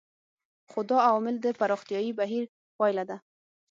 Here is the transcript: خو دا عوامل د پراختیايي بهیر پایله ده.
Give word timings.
خو 0.69 0.79
دا 0.89 0.97
عوامل 1.07 1.35
د 1.41 1.47
پراختیايي 1.59 2.11
بهیر 2.19 2.43
پایله 2.77 3.03
ده. 3.09 3.17